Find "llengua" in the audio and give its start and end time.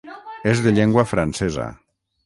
0.79-1.05